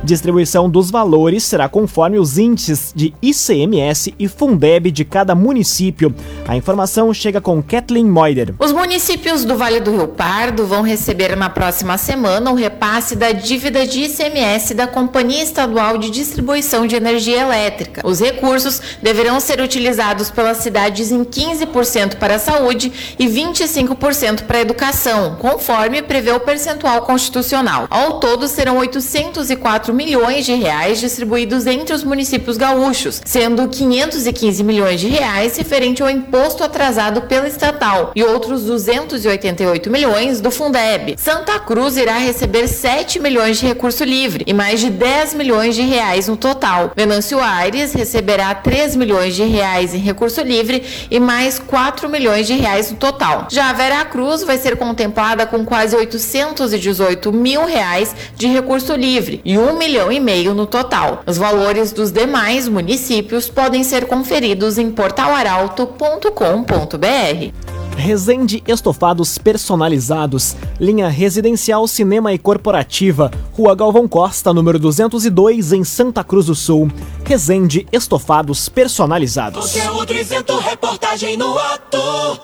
Distribuição 0.03 0.69
dos 0.69 0.91
valores 0.91 1.43
será 1.43 1.67
conforme 1.67 2.19
os 2.19 2.37
índices 2.37 2.93
de 2.95 3.13
ICMS 3.21 4.13
e 4.19 4.27
Fundeb 4.27 4.91
de 4.91 5.03
cada 5.03 5.33
município. 5.33 6.13
A 6.47 6.55
informação 6.55 7.11
chega 7.13 7.41
com 7.41 7.61
Kathleen 7.61 8.05
Moider. 8.05 8.53
Os 8.59 8.71
municípios 8.71 9.43
do 9.43 9.57
Vale 9.57 9.79
do 9.79 9.91
Rio 9.91 10.07
Pardo 10.07 10.65
vão 10.67 10.83
receber 10.83 11.35
na 11.35 11.49
próxima 11.49 11.97
semana 11.97 12.51
o 12.51 12.55
repasse 12.55 13.15
da 13.15 13.31
dívida 13.31 13.85
de 13.87 14.01
ICMS 14.01 14.73
da 14.75 14.85
Companhia 14.85 15.41
Estadual 15.41 15.97
de 15.97 16.11
Distribuição 16.11 16.85
de 16.85 16.95
Energia 16.95 17.41
Elétrica. 17.41 18.01
Os 18.05 18.19
recursos 18.19 18.81
deverão 19.01 19.39
ser 19.39 19.59
utilizados 19.59 20.29
pelas 20.29 20.57
cidades 20.57 21.11
em 21.11 21.23
15% 21.23 22.15
para 22.17 22.35
a 22.35 22.39
saúde 22.39 22.91
e 23.17 23.25
25% 23.25 24.43
para 24.43 24.59
a 24.59 24.61
educação, 24.61 25.35
conforme 25.39 26.01
prevê 26.01 26.31
o 26.31 26.39
percentual 26.39 27.01
constitucional. 27.01 27.87
Ao 27.89 28.19
todo 28.19 28.47
serão 28.47 28.77
804 28.77 29.84
milhões 29.93 30.45
de 30.45 30.53
reais 30.53 30.99
distribuídos 30.99 31.65
entre 31.67 31.93
os 31.93 32.03
municípios 32.03 32.57
gaúchos, 32.57 33.21
sendo 33.25 33.67
515 33.67 34.63
milhões 34.63 34.99
de 34.99 35.07
reais 35.07 35.57
referente 35.57 36.01
ao 36.01 36.09
imposto 36.09 36.63
atrasado 36.63 37.21
pela 37.23 37.47
estatal 37.47 38.11
e 38.15 38.23
outros 38.23 38.63
288 38.63 39.89
milhões 39.91 40.41
do 40.41 40.51
Fundeb. 40.51 41.15
Santa 41.17 41.59
Cruz 41.59 41.97
irá 41.97 42.17
receber 42.17 42.67
7 42.67 43.19
milhões 43.19 43.59
de 43.59 43.65
recurso 43.65 44.03
livre 44.03 44.43
e 44.47 44.53
mais 44.53 44.79
de 44.79 44.89
10 44.89 45.33
milhões 45.33 45.75
de 45.75 45.81
reais 45.81 46.27
no 46.27 46.37
total. 46.37 46.91
Venâncio 46.95 47.39
Aires 47.39 47.93
receberá 47.93 48.53
3 48.55 48.95
milhões 48.95 49.35
de 49.35 49.43
reais 49.43 49.93
em 49.93 49.99
recurso 49.99 50.41
livre 50.41 50.83
e 51.09 51.19
mais 51.19 51.59
4 51.59 52.09
milhões 52.09 52.47
de 52.47 52.53
reais 52.53 52.91
no 52.91 52.97
total. 52.97 53.47
Já 53.49 53.69
a 53.69 53.73
Vera 53.73 54.05
Cruz 54.05 54.43
vai 54.43 54.57
ser 54.57 54.75
contemplada 54.77 55.45
com 55.45 55.65
quase 55.65 55.95
818 55.95 57.31
mil 57.31 57.65
reais 57.65 58.15
de 58.35 58.47
recurso 58.47 58.93
livre 58.93 59.41
e 59.43 59.57
1 59.57 59.74
milhão 59.75 60.11
e 60.11 60.19
meio 60.19 60.53
no 60.53 60.65
total. 60.65 61.23
Os 61.25 61.37
valores 61.37 61.91
dos 61.91 62.11
demais 62.11 62.67
municípios 62.67 63.49
podem 63.49 63.83
ser 63.83 64.07
conferidos 64.07 64.77
em 64.77 64.91
portalaralto.com.br. 64.91 67.75
Resende 67.97 68.61
Estofados 68.67 69.37
Personalizados, 69.37 70.55
linha 70.79 71.07
residencial, 71.07 71.87
cinema 71.87 72.33
e 72.33 72.37
corporativa, 72.37 73.31
Rua 73.53 73.73
Galvão 73.73 74.07
Costa, 74.07 74.53
número 74.53 74.77
202, 74.77 75.71
em 75.71 75.83
Santa 75.83 76.23
Cruz 76.23 76.47
do 76.47 76.55
Sul. 76.55 76.91
Resende 77.23 77.87
Estofados 77.91 78.69
Personalizados. 78.69 79.71
Conteúdo 79.71 80.13
isento, 80.13 80.57
reportagem 80.57 81.37
no 81.37 81.57
ato. 81.57 81.97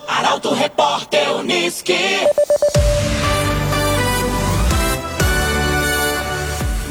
Arauto 0.08 0.54
Repórter 0.54 1.36
Unisque. 1.36 1.94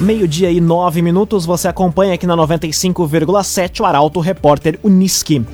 Meio-dia 0.02 0.50
e 0.50 0.60
nove 0.60 1.00
minutos, 1.00 1.46
você 1.46 1.68
acompanha 1.68 2.16
aqui 2.16 2.26
na 2.26 2.36
95,7 2.36 3.82
o 3.82 3.86
Arauto 3.86 4.20
Repórter 4.20 4.80
Unisque. 4.82 5.46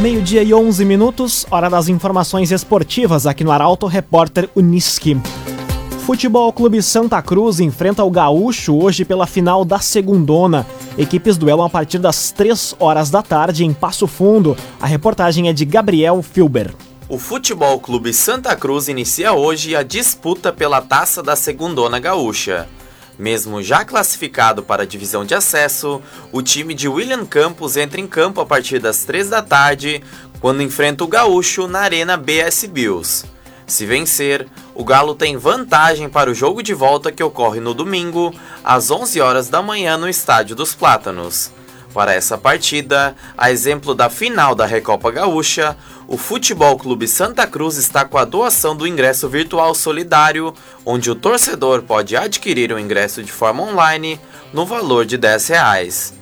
Meio-dia 0.00 0.42
e 0.42 0.54
11 0.54 0.82
minutos, 0.86 1.46
hora 1.50 1.68
das 1.68 1.88
informações 1.88 2.50
esportivas 2.50 3.26
aqui 3.26 3.44
no 3.44 3.52
Arauto 3.52 3.86
Repórter 3.86 4.48
Uniski. 4.56 5.20
Futebol 6.10 6.52
Clube 6.52 6.82
Santa 6.82 7.22
Cruz 7.22 7.60
enfrenta 7.60 8.02
o 8.02 8.10
Gaúcho 8.10 8.76
hoje 8.76 9.04
pela 9.04 9.28
final 9.28 9.64
da 9.64 9.78
Segundona. 9.78 10.66
Equipes 10.98 11.38
duelam 11.38 11.64
a 11.64 11.70
partir 11.70 12.00
das 12.00 12.32
3 12.32 12.74
horas 12.80 13.10
da 13.10 13.22
tarde 13.22 13.64
em 13.64 13.72
Passo 13.72 14.08
Fundo. 14.08 14.56
A 14.80 14.88
reportagem 14.88 15.48
é 15.48 15.52
de 15.52 15.64
Gabriel 15.64 16.20
Filber. 16.20 16.74
O 17.08 17.16
Futebol 17.16 17.78
Clube 17.78 18.12
Santa 18.12 18.56
Cruz 18.56 18.88
inicia 18.88 19.34
hoje 19.34 19.76
a 19.76 19.84
disputa 19.84 20.52
pela 20.52 20.82
taça 20.82 21.22
da 21.22 21.36
Segundona 21.36 22.00
Gaúcha. 22.00 22.68
Mesmo 23.16 23.62
já 23.62 23.84
classificado 23.84 24.64
para 24.64 24.82
a 24.82 24.86
divisão 24.86 25.24
de 25.24 25.36
acesso, 25.36 26.02
o 26.32 26.42
time 26.42 26.74
de 26.74 26.88
William 26.88 27.24
Campos 27.24 27.76
entra 27.76 28.00
em 28.00 28.06
campo 28.08 28.40
a 28.40 28.44
partir 28.44 28.80
das 28.80 29.04
3 29.04 29.28
da 29.30 29.42
tarde, 29.42 30.02
quando 30.40 30.60
enfrenta 30.60 31.04
o 31.04 31.08
Gaúcho 31.08 31.68
na 31.68 31.78
Arena 31.78 32.16
BS 32.16 32.66
Bills. 32.66 33.24
Se 33.70 33.86
vencer, 33.86 34.48
o 34.74 34.82
Galo 34.82 35.14
tem 35.14 35.36
vantagem 35.36 36.08
para 36.08 36.28
o 36.28 36.34
jogo 36.34 36.60
de 36.60 36.74
volta 36.74 37.12
que 37.12 37.22
ocorre 37.22 37.60
no 37.60 37.72
domingo, 37.72 38.34
às 38.64 38.90
11 38.90 39.20
horas 39.20 39.48
da 39.48 39.62
manhã 39.62 39.96
no 39.96 40.08
Estádio 40.08 40.56
dos 40.56 40.74
Plátanos. 40.74 41.52
Para 41.94 42.12
essa 42.12 42.36
partida, 42.36 43.14
a 43.38 43.52
exemplo 43.52 43.94
da 43.94 44.10
final 44.10 44.56
da 44.56 44.66
Recopa 44.66 45.12
Gaúcha, 45.12 45.76
o 46.08 46.16
Futebol 46.16 46.76
Clube 46.76 47.06
Santa 47.06 47.46
Cruz 47.46 47.76
está 47.76 48.04
com 48.04 48.18
a 48.18 48.24
doação 48.24 48.74
do 48.74 48.88
ingresso 48.88 49.28
virtual 49.28 49.72
solidário, 49.72 50.52
onde 50.84 51.08
o 51.08 51.14
torcedor 51.14 51.82
pode 51.82 52.16
adquirir 52.16 52.72
o 52.72 52.78
ingresso 52.78 53.22
de 53.22 53.30
forma 53.30 53.62
online 53.62 54.20
no 54.52 54.66
valor 54.66 55.06
de 55.06 55.16
10 55.16 55.46
reais. 55.46 56.12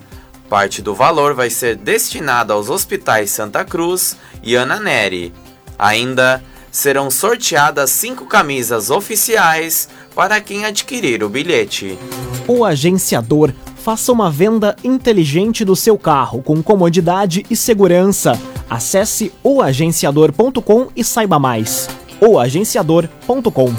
Parte 0.51 0.83
do 0.83 0.95
valor 0.95 1.33
vai 1.33 1.49
ser 1.49 1.77
destinada 1.77 2.53
aos 2.53 2.69
hospitais 2.69 3.31
Santa 3.31 3.65
Cruz 3.65 4.19
e 4.43 4.55
Ana 4.55 4.79
Neri. 4.79 5.33
Ainda 5.79 6.45
serão 6.79 7.11
sorteadas 7.11 7.91
cinco 7.91 8.25
camisas 8.25 8.89
oficiais 8.89 9.89
para 10.15 10.41
quem 10.41 10.65
adquirir 10.65 11.25
o 11.25 11.29
bilhete. 11.29 11.99
O 12.47 12.65
agenciador 12.65 13.53
faça 13.83 14.13
uma 14.13 14.31
venda 14.31 14.77
inteligente 14.85 15.65
do 15.65 15.75
seu 15.75 15.99
carro 15.99 16.41
com 16.41 16.63
comodidade 16.63 17.45
e 17.51 17.57
segurança. 17.57 18.41
Acesse 18.71 19.33
oagenciador.com 19.43 20.87
e 20.95 21.03
saiba 21.03 21.37
mais. 21.37 21.89
oagenciador.com 22.21 23.75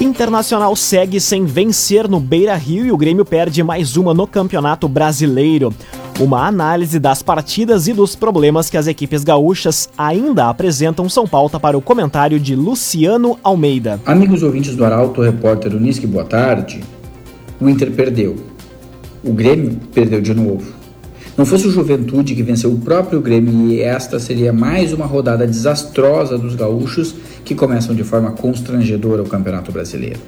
Internacional 0.00 0.74
segue 0.74 1.20
sem 1.20 1.44
vencer 1.44 2.08
no 2.08 2.18
Beira 2.18 2.54
Rio 2.54 2.86
e 2.86 2.92
o 2.92 2.96
Grêmio 2.96 3.26
perde 3.26 3.62
mais 3.62 3.94
uma 3.96 4.14
no 4.14 4.26
Campeonato 4.26 4.88
Brasileiro. 4.88 5.74
Uma 6.18 6.46
análise 6.46 6.98
das 6.98 7.22
partidas 7.22 7.86
e 7.88 7.92
dos 7.92 8.16
problemas 8.16 8.70
que 8.70 8.78
as 8.78 8.86
equipes 8.86 9.22
gaúchas 9.22 9.86
ainda 9.98 10.48
apresentam 10.48 11.10
são 11.10 11.26
pauta 11.26 11.60
para 11.60 11.76
o 11.76 11.82
comentário 11.82 12.40
de 12.40 12.56
Luciano 12.56 13.38
Almeida. 13.42 14.00
Amigos 14.06 14.42
ouvintes 14.42 14.74
do 14.74 14.82
Arauto, 14.82 15.20
repórter 15.20 15.74
Unisque, 15.74 16.06
boa 16.06 16.24
tarde. 16.24 16.82
O 17.60 17.68
Inter 17.68 17.90
perdeu. 17.90 18.34
O 19.22 19.30
Grêmio 19.30 19.78
perdeu 19.92 20.22
de 20.22 20.32
novo. 20.32 20.72
Não 21.36 21.44
fosse 21.44 21.66
o 21.66 21.70
Juventude 21.70 22.34
que 22.34 22.42
venceu 22.42 22.72
o 22.72 22.78
próprio 22.78 23.20
Grêmio 23.20 23.70
e 23.70 23.82
esta 23.82 24.18
seria 24.18 24.54
mais 24.54 24.94
uma 24.94 25.04
rodada 25.04 25.46
desastrosa 25.46 26.38
dos 26.38 26.54
gaúchos 26.54 27.14
que 27.44 27.54
começam 27.54 27.94
de 27.94 28.04
forma 28.04 28.30
constrangedora 28.30 29.22
o 29.22 29.28
Campeonato 29.28 29.70
Brasileiro. 29.70 30.20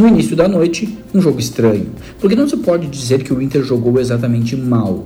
No 0.00 0.08
início 0.08 0.34
da 0.34 0.48
noite, 0.48 0.96
um 1.14 1.20
jogo 1.20 1.38
estranho, 1.38 1.88
porque 2.18 2.34
não 2.34 2.48
se 2.48 2.56
pode 2.56 2.86
dizer 2.86 3.22
que 3.22 3.34
o 3.34 3.42
Inter 3.42 3.62
jogou 3.62 4.00
exatamente 4.00 4.56
mal. 4.56 5.04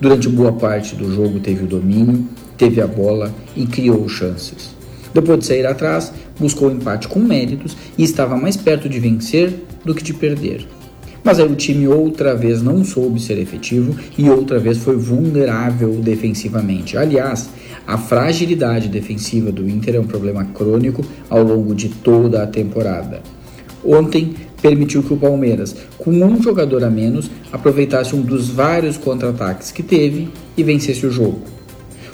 Durante 0.00 0.30
boa 0.30 0.50
parte 0.50 0.96
do 0.96 1.14
jogo 1.14 1.40
teve 1.40 1.64
o 1.64 1.66
domínio, 1.66 2.24
teve 2.56 2.80
a 2.80 2.86
bola 2.86 3.34
e 3.54 3.66
criou 3.66 4.08
chances. 4.08 4.74
Depois 5.12 5.40
de 5.40 5.44
sair 5.44 5.66
atrás, 5.66 6.10
buscou 6.38 6.68
o 6.68 6.72
empate 6.72 7.06
com 7.06 7.18
méritos 7.18 7.76
e 7.98 8.02
estava 8.02 8.34
mais 8.34 8.56
perto 8.56 8.88
de 8.88 8.98
vencer 8.98 9.62
do 9.84 9.94
que 9.94 10.02
de 10.02 10.14
perder. 10.14 10.66
Mas 11.22 11.38
aí 11.38 11.46
o 11.46 11.54
time 11.54 11.86
outra 11.86 12.34
vez 12.34 12.62
não 12.62 12.82
soube 12.82 13.20
ser 13.20 13.36
efetivo 13.36 13.94
e 14.16 14.30
outra 14.30 14.58
vez 14.58 14.78
foi 14.78 14.96
vulnerável 14.96 15.96
defensivamente. 15.96 16.96
Aliás, 16.96 17.50
a 17.86 17.98
fragilidade 17.98 18.88
defensiva 18.88 19.52
do 19.52 19.68
Inter 19.68 19.96
é 19.96 20.00
um 20.00 20.06
problema 20.06 20.46
crônico 20.46 21.04
ao 21.28 21.42
longo 21.42 21.74
de 21.74 21.90
toda 21.90 22.42
a 22.42 22.46
temporada. 22.46 23.20
Ontem 23.84 24.34
permitiu 24.60 25.02
que 25.02 25.12
o 25.12 25.16
Palmeiras, 25.16 25.74
com 25.96 26.10
um 26.10 26.42
jogador 26.42 26.84
a 26.84 26.90
menos, 26.90 27.30
aproveitasse 27.52 28.14
um 28.14 28.20
dos 28.20 28.48
vários 28.48 28.96
contra-ataques 28.96 29.70
que 29.70 29.82
teve 29.82 30.28
e 30.56 30.62
vencesse 30.62 31.06
o 31.06 31.10
jogo. 31.10 31.40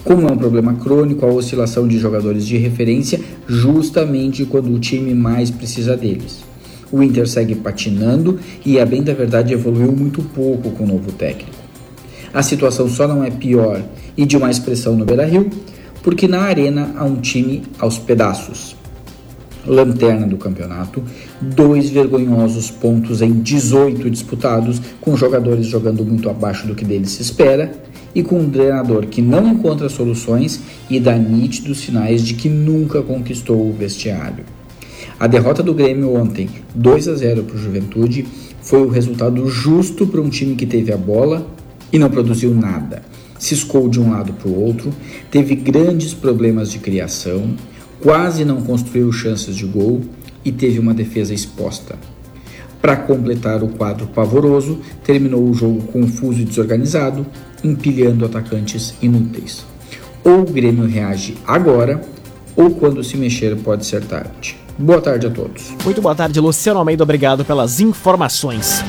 Como 0.05 0.29
é 0.29 0.33
um 0.33 0.39
problema 0.39 0.75
crônico 0.75 1.27
a 1.27 1.29
oscilação 1.29 1.89
de 1.89 1.99
jogadores 1.99 2.47
de 2.47 2.57
referência 2.57 3.21
justamente 3.49 4.45
quando 4.45 4.73
o 4.73 4.79
time 4.79 5.13
mais 5.13 5.51
precisa 5.51 5.97
deles. 5.97 6.45
O 6.93 7.03
Inter 7.03 7.29
segue 7.29 7.57
patinando 7.57 8.39
e, 8.65 8.79
a 8.79 8.87
bem 8.87 9.03
da 9.03 9.13
verdade, 9.13 9.53
evoluiu 9.53 9.91
muito 9.91 10.23
pouco 10.23 10.71
com 10.71 10.85
o 10.85 10.87
novo 10.87 11.11
técnico. 11.11 11.57
A 12.33 12.43
situação 12.43 12.89
só 12.89 13.09
não 13.09 13.25
é 13.25 13.31
pior 13.31 13.83
e 14.17 14.25
de 14.25 14.37
uma 14.37 14.51
expressão 14.51 14.97
no 14.97 15.05
Beira-Rio, 15.05 15.51
porque 16.05 16.29
na 16.29 16.43
arena 16.43 16.95
há 16.97 17.05
um 17.05 17.17
time 17.17 17.65
aos 17.81 17.99
pedaços 17.99 18.77
lanterna 19.67 20.27
do 20.27 20.37
campeonato, 20.37 21.03
dois 21.41 21.91
vergonhosos 21.91 22.71
pontos 22.71 23.21
em 23.21 23.33
18 23.33 24.09
disputados, 24.11 24.81
com 25.01 25.17
jogadores 25.17 25.67
jogando 25.67 26.05
muito 26.05 26.31
abaixo 26.31 26.67
do 26.67 26.75
que 26.75 26.85
deles 26.85 27.11
se 27.11 27.23
espera, 27.23 27.73
e 28.15 28.23
com 28.23 28.39
um 28.41 28.49
treinador 28.49 29.07
que 29.07 29.21
não 29.21 29.47
encontra 29.47 29.91
soluções 29.91 30.61
e 30.89 30.99
dá 30.99 31.17
nítidos 31.17 31.81
sinais 31.81 32.23
de 32.23 32.33
que 32.33 32.49
nunca 32.49 33.03
conquistou 33.03 33.69
o 33.69 33.75
vestiário. 33.75 34.45
A 35.21 35.27
derrota 35.27 35.63
do 35.63 35.75
Grêmio 35.75 36.15
ontem, 36.15 36.49
2 36.75 37.09
a 37.09 37.15
0 37.15 37.45
para 37.45 37.57
o 37.57 37.59
Juventude, 37.59 38.27
foi 38.63 38.83
o 38.83 38.89
resultado 38.89 39.47
justo 39.49 40.07
para 40.07 40.21
um 40.21 40.29
time 40.29 40.57
que 40.57 40.67
teve 40.67 40.93
a 40.93 40.97
bola 40.97 41.47
e 41.93 41.99
não 41.99 42.11
produziu 42.11 42.55
nada. 42.55 43.03
Ciscou 43.39 43.89
de 43.89 44.01
um 44.01 44.11
lado 44.11 44.33
para 44.33 44.49
o 44.49 44.63
outro, 44.63 44.93
teve 45.31 45.55
grandes 45.55 46.15
problemas 46.15 46.71
de 46.71 46.79
criação, 46.79 47.55
quase 48.07 48.45
não 48.45 48.61
construiu 48.61 49.11
chances 49.11 49.57
de 49.57 49.67
gol 49.67 50.01
e 50.45 50.53
teve 50.53 50.79
uma 50.79 50.95
defesa 50.95 51.35
exposta. 51.35 51.97
Para 52.81 52.95
completar 52.95 53.65
o 53.65 53.69
quadro 53.69 54.07
pavoroso, 54.07 54.79
terminou 55.03 55.43
o 55.43 55.53
jogo 55.53 55.83
confuso 55.89 56.41
e 56.41 56.45
desorganizado, 56.45 57.27
empilhando 57.65 58.25
atacantes 58.25 58.95
inúteis. 59.03 59.67
Ou 60.23 60.43
o 60.43 60.45
Grêmio 60.45 60.87
reage 60.87 61.37
agora, 61.45 62.01
ou 62.55 62.71
quando 62.71 63.03
se 63.03 63.17
mexer 63.17 63.57
pode 63.57 63.85
ser 63.85 64.05
tarde. 64.05 64.57
Boa 64.79 65.01
tarde 65.01 65.27
a 65.27 65.31
todos. 65.31 65.75
Muito 65.85 66.01
boa 66.01 66.15
tarde, 66.15 66.39
Luciano 66.39 66.79
Almeida. 66.79 67.03
Obrigado 67.03 67.45
pelas 67.45 67.81
informações. 67.81 68.85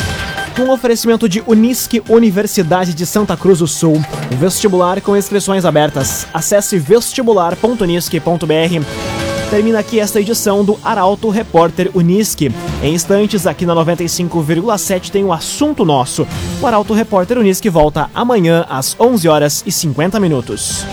Com 0.55 0.69
oferecimento 0.69 1.27
de 1.29 1.41
Unisque 1.47 2.03
Universidade 2.09 2.93
de 2.93 3.05
Santa 3.05 3.37
Cruz 3.37 3.59
do 3.59 3.67
Sul. 3.67 4.01
Vestibular 4.31 5.01
com 5.01 5.17
inscrições 5.17 5.65
abertas. 5.65 6.27
Acesse 6.33 6.77
vestibular.unisque.br. 6.77 9.06
Termina 9.49 9.79
aqui 9.79 9.97
esta 9.97 10.19
edição 10.19 10.63
do 10.63 10.77
Arauto 10.83 11.29
Repórter 11.29 11.89
Unisque. 11.93 12.51
Em 12.83 12.93
instantes, 12.93 13.47
aqui 13.47 13.65
na 13.65 13.73
95,7 13.73 15.09
tem 15.09 15.23
o 15.23 15.31
assunto 15.31 15.85
nosso. 15.85 16.27
O 16.61 16.67
Arauto 16.67 16.93
Repórter 16.93 17.37
Unisque 17.37 17.69
volta 17.69 18.09
amanhã 18.13 18.65
às 18.69 18.95
11 18.99 19.27
horas 19.29 19.63
e 19.65 19.71
50 19.71 20.19
minutos. 20.19 20.85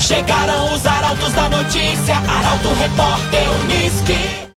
Chegaram 0.00 0.72
os 0.72 0.86
arautos 0.86 1.32
da 1.32 1.48
notícia, 1.48 2.14
Arauto 2.16 2.68
Repórter 2.74 3.42
Unisque. 3.64 4.41